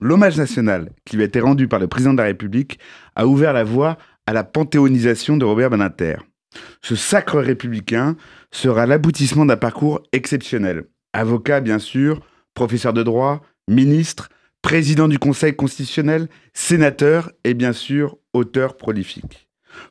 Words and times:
L'hommage 0.00 0.38
national 0.38 0.90
qui 1.04 1.16
lui 1.16 1.22
a 1.22 1.26
été 1.26 1.40
rendu 1.40 1.68
par 1.68 1.78
le 1.78 1.86
président 1.86 2.12
de 2.12 2.18
la 2.18 2.24
République 2.24 2.78
a 3.16 3.26
ouvert 3.26 3.52
la 3.52 3.64
voie 3.64 3.98
à 4.26 4.32
la 4.32 4.44
panthéonisation 4.44 5.36
de 5.36 5.44
Robert 5.44 5.70
Beninter. 5.70 6.16
Ce 6.82 6.96
sacre 6.96 7.38
républicain 7.38 8.16
sera 8.50 8.86
l'aboutissement 8.86 9.44
d'un 9.44 9.56
parcours 9.56 10.02
exceptionnel. 10.12 10.84
Avocat, 11.12 11.60
bien 11.60 11.78
sûr, 11.78 12.20
professeur 12.54 12.92
de 12.92 13.02
droit, 13.02 13.42
ministre, 13.68 14.30
président 14.62 15.06
du 15.06 15.18
Conseil 15.18 15.54
constitutionnel, 15.54 16.28
sénateur 16.54 17.30
et 17.44 17.54
bien 17.54 17.72
sûr 17.72 18.16
auteur 18.32 18.76
prolifique. 18.76 19.48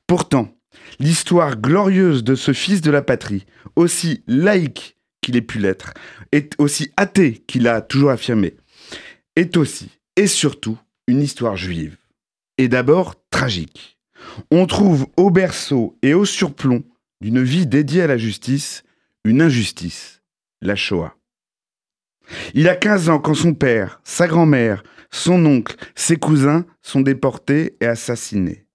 Pourtant, 0.08 0.56
l'histoire 1.00 1.56
glorieuse 1.60 2.24
de 2.24 2.36
ce 2.36 2.54
fils 2.54 2.82
de 2.82 2.92
la 2.92 3.02
patrie, 3.02 3.46
aussi 3.76 4.24
laïque 4.28 4.98
qu'il 5.22 5.38
ait 5.38 5.42
pu 5.42 5.60
l'être, 5.60 5.94
est 6.32 6.54
aussi 6.58 6.92
athée 6.98 7.44
qu'il 7.48 7.68
a 7.68 7.82
toujours 7.82 8.10
affirmé, 8.10 8.56
est 9.36 9.56
aussi 9.56 9.99
et 10.20 10.28
surtout 10.28 10.78
une 11.08 11.22
histoire 11.22 11.56
juive. 11.56 11.96
Et 12.58 12.68
d'abord 12.68 13.16
tragique. 13.30 13.98
On 14.52 14.66
trouve 14.66 15.08
au 15.16 15.30
berceau 15.30 15.98
et 16.02 16.14
au 16.14 16.26
surplomb 16.26 16.84
d'une 17.22 17.42
vie 17.42 17.66
dédiée 17.66 18.02
à 18.02 18.08
la 18.08 18.18
justice 18.18 18.84
une 19.24 19.42
injustice, 19.42 20.22
la 20.62 20.76
Shoah. 20.76 21.16
Il 22.54 22.68
a 22.68 22.76
15 22.76 23.08
ans 23.08 23.20
quand 23.20 23.34
son 23.34 23.54
père, 23.54 24.02
sa 24.04 24.28
grand-mère, 24.28 24.84
son 25.10 25.46
oncle, 25.46 25.78
ses 25.96 26.18
cousins 26.18 26.66
sont 26.82 27.00
déportés 27.00 27.78
et 27.80 27.86
assassinés. 27.86 28.66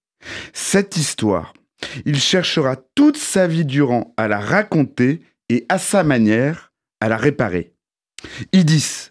Cette 0.54 0.96
histoire, 0.96 1.52
il 2.06 2.18
cherchera 2.18 2.76
toute 2.94 3.18
sa 3.18 3.46
vie 3.46 3.66
durant 3.66 4.14
à 4.16 4.28
la 4.28 4.40
raconter 4.40 5.20
et 5.50 5.66
à 5.68 5.76
sa 5.76 6.04
manière 6.04 6.72
à 7.00 7.10
la 7.10 7.18
réparer. 7.18 7.74
Idis, 8.54 9.03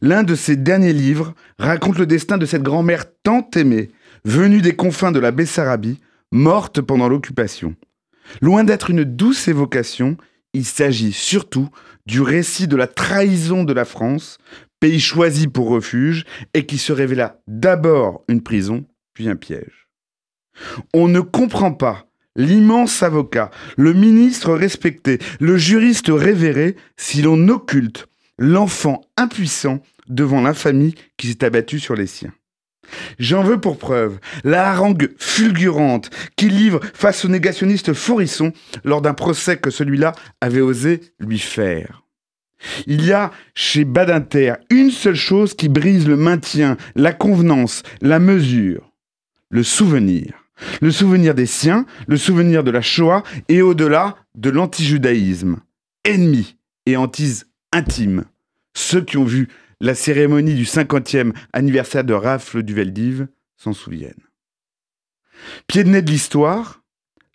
l'un 0.00 0.22
de 0.22 0.34
ses 0.34 0.56
derniers 0.56 0.92
livres, 0.92 1.34
raconte 1.58 1.98
le 1.98 2.06
destin 2.06 2.38
de 2.38 2.46
cette 2.46 2.62
grand-mère 2.62 3.04
tant 3.22 3.48
aimée, 3.54 3.90
venue 4.24 4.60
des 4.60 4.76
confins 4.76 5.12
de 5.12 5.18
la 5.18 5.30
Bessarabie, 5.30 5.98
morte 6.32 6.80
pendant 6.80 7.08
l'occupation. 7.08 7.74
Loin 8.40 8.64
d'être 8.64 8.90
une 8.90 9.04
douce 9.04 9.48
évocation, 9.48 10.16
il 10.52 10.64
s'agit 10.64 11.12
surtout 11.12 11.68
du 12.06 12.20
récit 12.20 12.68
de 12.68 12.76
la 12.76 12.86
trahison 12.86 13.64
de 13.64 13.72
la 13.72 13.84
France, 13.84 14.38
pays 14.80 15.00
choisi 15.00 15.48
pour 15.48 15.68
refuge 15.68 16.24
et 16.54 16.66
qui 16.66 16.78
se 16.78 16.92
révéla 16.92 17.40
d'abord 17.46 18.24
une 18.28 18.42
prison, 18.42 18.84
puis 19.14 19.28
un 19.28 19.36
piège. 19.36 19.88
On 20.94 21.08
ne 21.08 21.20
comprend 21.20 21.72
pas 21.72 22.08
l'immense 22.36 23.02
avocat, 23.02 23.50
le 23.76 23.92
ministre 23.92 24.54
respecté, 24.54 25.18
le 25.40 25.58
juriste 25.58 26.08
révéré 26.08 26.76
si 26.96 27.20
l'on 27.20 27.48
occulte 27.48 28.08
l'enfant 28.38 29.02
impuissant 29.16 29.82
devant 30.08 30.40
l'infamie 30.40 30.94
qui 31.16 31.28
s'est 31.28 31.44
abattue 31.44 31.80
sur 31.80 31.94
les 31.94 32.06
siens. 32.06 32.32
J'en 33.18 33.42
veux 33.42 33.60
pour 33.60 33.78
preuve 33.78 34.18
la 34.44 34.70
harangue 34.70 35.10
fulgurante 35.18 36.10
qu'il 36.36 36.56
livre 36.56 36.80
face 36.94 37.24
au 37.24 37.28
négationniste 37.28 37.92
Forisson 37.92 38.52
lors 38.84 39.02
d'un 39.02 39.14
procès 39.14 39.58
que 39.58 39.70
celui-là 39.70 40.12
avait 40.40 40.62
osé 40.62 41.00
lui 41.18 41.38
faire. 41.38 42.04
Il 42.86 43.04
y 43.04 43.12
a 43.12 43.30
chez 43.54 43.84
Badinter 43.84 44.54
une 44.70 44.90
seule 44.90 45.14
chose 45.14 45.54
qui 45.54 45.68
brise 45.68 46.08
le 46.08 46.16
maintien, 46.16 46.76
la 46.96 47.12
convenance, 47.12 47.82
la 48.00 48.18
mesure, 48.18 48.90
le 49.50 49.62
souvenir. 49.62 50.32
Le 50.80 50.90
souvenir 50.90 51.36
des 51.36 51.46
siens, 51.46 51.86
le 52.08 52.16
souvenir 52.16 52.64
de 52.64 52.72
la 52.72 52.82
Shoah 52.82 53.22
et 53.48 53.62
au-delà 53.62 54.16
de 54.34 54.50
l'antijudaïsme. 54.50 55.60
Ennemis 56.04 56.56
et 56.84 56.96
antis 56.96 57.44
intimes. 57.72 58.24
Ceux 58.74 59.02
qui 59.02 59.16
ont 59.16 59.24
vu 59.24 59.48
la 59.80 59.94
cérémonie 59.94 60.54
du 60.54 60.64
50e 60.64 61.32
anniversaire 61.52 62.04
de 62.04 62.14
Rafle 62.14 62.62
du 62.62 62.74
Veldiv 62.74 63.28
s'en 63.56 63.72
souviennent. 63.72 64.14
Pied 65.66 65.84
de 65.84 65.90
nez 65.90 66.02
de 66.02 66.10
l'histoire, 66.10 66.82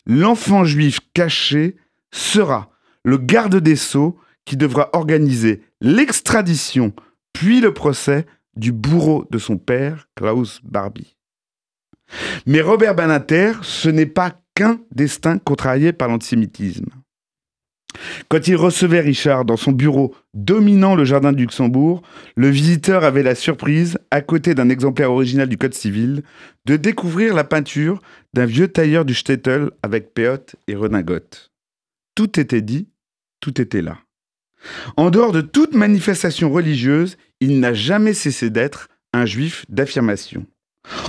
l'enfant 0.06 0.64
juif 0.64 1.00
caché 1.14 1.76
sera 2.12 2.70
le 3.02 3.18
garde 3.18 3.56
des 3.56 3.76
sceaux 3.76 4.18
qui 4.44 4.56
devra 4.56 4.90
organiser 4.92 5.62
l'extradition 5.80 6.92
puis 7.32 7.60
le 7.60 7.72
procès 7.74 8.26
du 8.56 8.72
bourreau 8.72 9.26
de 9.30 9.38
son 9.38 9.58
père, 9.58 10.08
Klaus 10.14 10.60
Barbie. 10.62 11.16
Mais 12.46 12.60
Robert 12.60 12.94
Banater, 12.94 13.52
ce 13.62 13.88
n'est 13.88 14.06
pas 14.06 14.40
qu'un 14.54 14.78
destin 14.94 15.38
contrarié 15.38 15.92
par 15.92 16.08
l'antisémitisme. 16.08 16.90
Quand 18.28 18.48
il 18.48 18.56
recevait 18.56 19.00
Richard 19.00 19.44
dans 19.44 19.56
son 19.56 19.72
bureau 19.72 20.14
dominant 20.34 20.94
le 20.94 21.04
jardin 21.04 21.32
du 21.32 21.42
Luxembourg, 21.42 22.02
le 22.36 22.48
visiteur 22.48 23.04
avait 23.04 23.22
la 23.22 23.34
surprise, 23.34 23.98
à 24.10 24.20
côté 24.20 24.54
d'un 24.54 24.68
exemplaire 24.68 25.12
original 25.12 25.48
du 25.48 25.56
Code 25.56 25.74
civil, 25.74 26.22
de 26.64 26.76
découvrir 26.76 27.34
la 27.34 27.44
peinture 27.44 28.00
d'un 28.32 28.46
vieux 28.46 28.68
tailleur 28.68 29.04
du 29.04 29.14
Stettel 29.14 29.70
avec 29.82 30.14
péote 30.14 30.56
et 30.66 30.74
redingote. 30.74 31.52
Tout 32.14 32.38
était 32.40 32.62
dit, 32.62 32.88
tout 33.40 33.60
était 33.60 33.82
là. 33.82 33.98
En 34.96 35.10
dehors 35.10 35.32
de 35.32 35.40
toute 35.40 35.74
manifestation 35.74 36.50
religieuse, 36.50 37.16
il 37.40 37.60
n'a 37.60 37.74
jamais 37.74 38.14
cessé 38.14 38.50
d'être 38.50 38.88
un 39.12 39.26
juif 39.26 39.64
d'affirmation. 39.68 40.46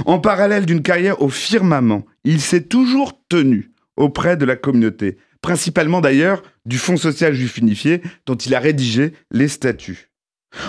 En 0.05 0.19
parallèle 0.19 0.65
d'une 0.65 0.81
carrière 0.81 1.21
au 1.21 1.29
firmament, 1.29 2.05
il 2.23 2.41
s'est 2.41 2.63
toujours 2.63 3.19
tenu 3.29 3.71
auprès 3.97 4.37
de 4.37 4.45
la 4.45 4.55
communauté, 4.55 5.17
principalement 5.45 6.01
d'ailleurs 6.01 6.41
du 6.65 6.79
Fonds 6.79 6.97
social 6.97 7.35
juif 7.35 7.59
unifié 7.59 8.01
dont 8.25 8.33
il 8.33 8.55
a 8.55 8.59
rédigé 8.59 9.13
les 9.29 9.47
statuts. 9.47 10.09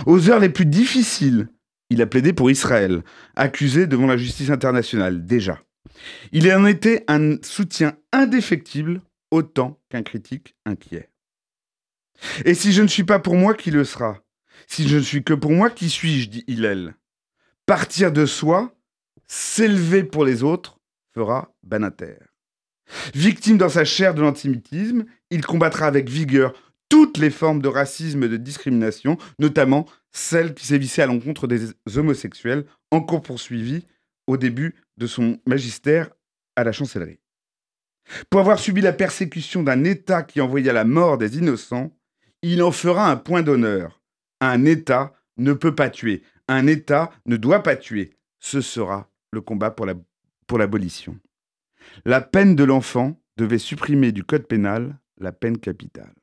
Aux 0.04 0.28
heures 0.28 0.38
les 0.38 0.50
plus 0.50 0.66
difficiles, 0.66 1.48
il 1.88 2.02
a 2.02 2.06
plaidé 2.06 2.34
pour 2.34 2.50
Israël, 2.50 3.02
accusé 3.36 3.86
devant 3.86 4.06
la 4.06 4.18
justice 4.18 4.50
internationale 4.50 5.24
déjà. 5.24 5.62
Il 6.30 6.52
en 6.52 6.66
était 6.66 7.06
un 7.08 7.36
soutien 7.42 7.96
indéfectible 8.12 9.00
autant 9.30 9.80
qu'un 9.88 10.02
critique 10.02 10.56
inquiet. 10.66 11.08
Et 12.44 12.52
si 12.52 12.74
je 12.74 12.82
ne 12.82 12.88
suis 12.88 13.04
pas 13.04 13.18
pour 13.18 13.36
moi, 13.36 13.54
qui 13.54 13.70
le 13.70 13.82
sera? 13.82 14.18
Si 14.66 14.86
je 14.88 14.96
ne 14.98 15.02
suis 15.02 15.24
que 15.24 15.32
pour 15.32 15.52
moi, 15.52 15.70
qui 15.70 15.88
suis-je? 15.88 16.28
dit 16.28 16.44
Hillel. 16.48 16.96
Partir 17.64 18.12
de 18.12 18.26
soi, 18.26 18.74
s'élever 19.26 20.04
pour 20.04 20.26
les 20.26 20.42
autres, 20.42 20.78
fera 21.14 21.54
Banater. 21.62 22.18
Victime 23.14 23.58
dans 23.58 23.68
sa 23.68 23.84
chair 23.84 24.14
de 24.14 24.22
l'antisémitisme, 24.22 25.04
il 25.30 25.44
combattra 25.44 25.86
avec 25.86 26.08
vigueur 26.08 26.52
toutes 26.88 27.18
les 27.18 27.30
formes 27.30 27.60
de 27.60 27.68
racisme 27.68 28.22
et 28.22 28.28
de 28.28 28.36
discrimination, 28.36 29.18
notamment 29.38 29.86
celles 30.12 30.54
qui 30.54 30.66
sévissaient 30.66 31.02
à 31.02 31.06
l'encontre 31.06 31.46
des 31.46 31.72
homosexuels, 31.96 32.64
encore 32.90 33.22
poursuivis 33.22 33.86
au 34.26 34.36
début 34.36 34.74
de 34.96 35.06
son 35.06 35.38
magistère 35.46 36.10
à 36.54 36.64
la 36.64 36.72
chancellerie. 36.72 37.18
Pour 38.30 38.40
avoir 38.40 38.58
subi 38.58 38.80
la 38.80 38.92
persécution 38.92 39.62
d'un 39.62 39.84
État 39.84 40.22
qui 40.22 40.40
envoyait 40.40 40.72
la 40.72 40.84
mort 40.84 41.18
des 41.18 41.38
innocents, 41.38 41.92
il 42.42 42.62
en 42.62 42.70
fera 42.70 43.10
un 43.10 43.16
point 43.16 43.42
d'honneur. 43.42 44.00
Un 44.40 44.64
État 44.64 45.14
ne 45.38 45.52
peut 45.52 45.74
pas 45.74 45.90
tuer, 45.90 46.22
un 46.48 46.66
État 46.66 47.10
ne 47.26 47.36
doit 47.36 47.62
pas 47.62 47.76
tuer. 47.76 48.14
Ce 48.38 48.60
sera 48.60 49.10
le 49.32 49.40
combat 49.40 49.70
pour 49.70 50.58
l'abolition. 50.58 51.12
La, 51.12 51.18
peine 52.32 52.56
de 52.56 52.64
l'enfant 52.64 53.20
devait 53.36 53.58
supprimer 53.58 54.12
du 54.12 54.24
code 54.24 54.46
pénal 54.46 54.98
la 55.18 55.32
peine 55.32 55.58
capitale. 55.58 56.14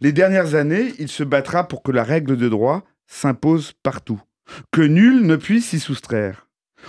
Les 0.00 0.12
dernières 0.12 0.54
années, 0.54 0.92
il 0.98 1.08
se 1.08 1.24
battra 1.24 1.66
pour 1.66 1.82
que 1.82 1.92
la 1.92 2.04
règle 2.04 2.36
de 2.36 2.48
droit 2.48 2.84
s'impose 3.06 3.72
partout, 3.82 4.20
que 4.70 4.82
nul 4.82 5.26
ne 5.26 5.36
puisse 5.36 5.70
s'y 5.70 5.80
soustraire. 5.80 6.48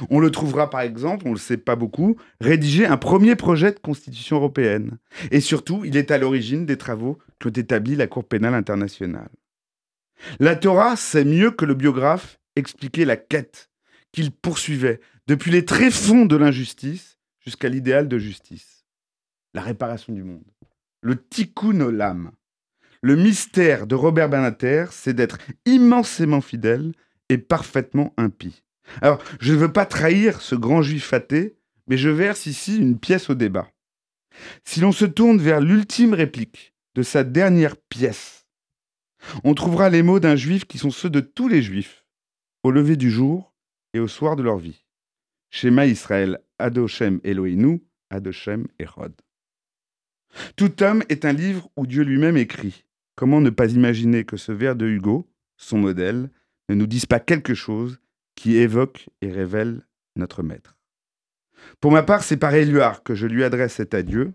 On 0.10 0.20
le 0.20 0.30
trouvera 0.30 0.70
par 0.70 0.82
exemple, 0.82 1.24
on 1.26 1.30
ne 1.30 1.36
le 1.36 1.40
sait 1.40 1.58
pas 1.58 1.76
beaucoup, 1.76 2.18
rédiger 2.42 2.86
un 2.86 2.98
premier 2.98 3.36
projet 3.36 3.72
de 3.72 3.80
constitution 3.80 4.38
européenne. 4.38 4.98
Et 5.32 5.40
surtout, 5.40 5.84
il 5.86 5.96
est 5.96 6.12
à 6.12 6.18
l'origine 6.18 6.66
des 6.66 6.78
travaux 6.78 7.18
qu'ont 7.42 7.50
établi 7.50 7.96
la 7.96 8.08
Cour 8.08 8.26
pénale 8.26 8.54
internationale. 8.54 9.30
La 10.40 10.56
Torah 10.56 10.96
sait 10.96 11.26
mieux 11.26 11.52
que 11.52 11.66
le 11.66 11.76
biographe 11.76 12.40
expliquer 12.56 13.06
la 13.06 13.18
quête 13.18 13.70
qu'il 14.12 14.32
poursuivait 14.32 15.00
depuis 15.28 15.52
les 15.52 15.66
tréfonds 15.66 16.26
de 16.26 16.36
l'injustice 16.36 17.18
jusqu'à 17.46 17.70
l'idéal 17.70 18.08
de 18.08 18.18
justice. 18.18 18.86
La 19.54 19.62
réparation 19.62 20.14
du 20.14 20.24
monde. 20.24 20.44
Le 21.02 21.16
tikkun 21.16 21.80
olam. 21.82 22.32
Le 23.02 23.16
mystère 23.16 23.88
de 23.88 23.96
Robert 23.96 24.30
Bernater, 24.30 24.88
c'est 24.92 25.14
d'être 25.14 25.38
immensément 25.66 26.42
fidèle 26.42 26.94
et 27.30 27.38
parfaitement 27.38 28.14
impie. 28.18 28.64
Alors, 29.02 29.22
je 29.40 29.54
ne 29.54 29.58
veux 29.58 29.72
pas 29.72 29.86
trahir 29.86 30.42
ce 30.42 30.56
grand 30.56 30.82
juif 30.82 31.14
athée, 31.14 31.56
mais 31.88 31.98
je 31.98 32.10
verse 32.10 32.46
ici 32.46 32.78
une 32.78 33.00
pièce 33.00 33.30
au 33.30 33.36
débat. 33.36 33.72
Si 34.64 34.80
l'on 34.80 34.92
se 34.92 35.06
tourne 35.06 35.40
vers 35.40 35.62
l'ultime 35.62 36.14
réplique 36.14 36.74
de 36.96 37.04
sa 37.04 37.24
dernière 37.24 37.78
pièce, 37.78 38.48
on 39.44 39.54
trouvera 39.54 39.90
les 39.90 40.04
mots 40.04 40.20
d'un 40.20 40.36
juif 40.36 40.66
qui 40.66 40.78
sont 40.78 40.92
ceux 40.92 41.10
de 41.10 41.20
tous 41.20 41.48
les 41.48 41.62
juifs, 41.62 42.06
au 42.64 42.72
lever 42.72 42.96
du 42.96 43.10
jour 43.10 43.54
et 43.94 44.00
au 44.00 44.08
soir 44.08 44.36
de 44.36 44.44
leur 44.44 44.58
vie. 44.58 44.86
Shema 45.52 45.86
Israël, 45.86 46.42
Adoshem 46.60 47.20
Adoshem 48.10 48.68
Erod. 48.80 49.14
Tout 50.56 50.84
homme 50.84 51.04
est 51.10 51.26
un 51.26 51.34
livre 51.34 51.70
où 51.76 51.88
Dieu 51.88 52.04
lui-même 52.04 52.38
écrit. 52.38 52.86
Comment 53.16 53.42
ne 53.42 53.50
pas 53.50 53.72
imaginer 53.72 54.26
que 54.26 54.38
ce 54.38 54.52
vers 54.52 54.76
de 54.76 54.86
Hugo, 54.86 55.30
son 55.58 55.78
modèle, 55.78 56.30
ne 56.70 56.76
nous 56.76 56.88
dise 56.88 57.06
pas 57.06 57.20
quelque 57.20 57.54
chose 57.54 58.00
qui 58.36 58.58
évoque 58.58 59.10
et 59.22 59.32
révèle 59.32 59.86
notre 60.16 60.44
maître. 60.44 60.78
Pour 61.80 61.92
ma 61.92 62.04
part, 62.04 62.24
c'est 62.24 62.38
par 62.38 62.54
Éluard 62.54 63.04
que 63.04 63.16
je 63.16 63.28
lui 63.28 63.44
adresse 63.44 63.76
cet 63.76 63.94
adieu. 63.94 64.34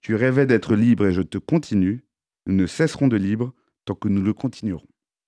Tu 0.00 0.14
rêvais 0.14 0.46
d'être 0.46 0.76
libre 0.76 1.06
et 1.06 1.12
je 1.12 1.22
te 1.22 1.38
continue. 1.38 2.04
Nous 2.46 2.54
ne 2.54 2.66
cesserons 2.66 3.08
de 3.08 3.16
libre 3.16 3.54
tant 3.84 3.94
que 3.94 4.08
nous 4.08 4.22
le 4.22 4.32
continuerons. 4.32 4.86